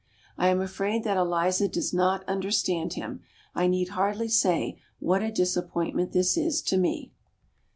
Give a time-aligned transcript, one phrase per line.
[0.35, 3.21] I am afraid that Eliza does not understand him.
[3.53, 7.11] I need hardly say what a disappointment this is to me.